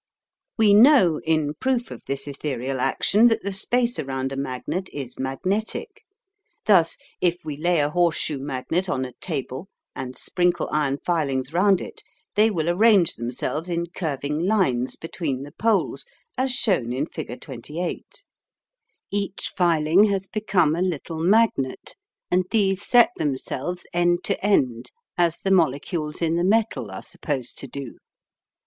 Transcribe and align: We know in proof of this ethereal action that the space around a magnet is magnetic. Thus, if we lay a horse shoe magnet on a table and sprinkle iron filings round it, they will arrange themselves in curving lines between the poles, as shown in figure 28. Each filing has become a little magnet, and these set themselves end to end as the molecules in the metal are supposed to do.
We 0.57 0.73
know 0.73 1.19
in 1.25 1.53
proof 1.53 1.91
of 1.91 2.01
this 2.07 2.27
ethereal 2.27 2.79
action 2.79 3.27
that 3.27 3.43
the 3.43 3.51
space 3.51 3.99
around 3.99 4.31
a 4.31 4.35
magnet 4.35 4.89
is 4.91 5.19
magnetic. 5.19 6.01
Thus, 6.65 6.97
if 7.21 7.45
we 7.45 7.55
lay 7.55 7.79
a 7.81 7.89
horse 7.91 8.15
shoe 8.17 8.39
magnet 8.39 8.89
on 8.89 9.05
a 9.05 9.13
table 9.21 9.67
and 9.95 10.17
sprinkle 10.17 10.67
iron 10.71 10.97
filings 11.05 11.53
round 11.53 11.81
it, 11.81 12.01
they 12.33 12.49
will 12.49 12.67
arrange 12.67 13.13
themselves 13.13 13.69
in 13.69 13.91
curving 13.95 14.39
lines 14.39 14.95
between 14.95 15.43
the 15.43 15.51
poles, 15.51 16.07
as 16.35 16.49
shown 16.51 16.91
in 16.91 17.05
figure 17.05 17.37
28. 17.37 18.23
Each 19.11 19.51
filing 19.55 20.05
has 20.05 20.25
become 20.25 20.75
a 20.75 20.81
little 20.81 21.19
magnet, 21.19 21.95
and 22.31 22.45
these 22.49 22.81
set 22.81 23.11
themselves 23.17 23.85
end 23.93 24.23
to 24.23 24.43
end 24.43 24.89
as 25.15 25.37
the 25.37 25.51
molecules 25.51 26.23
in 26.23 26.37
the 26.37 26.43
metal 26.43 26.89
are 26.89 27.03
supposed 27.03 27.59
to 27.59 27.67
do. 27.67 27.99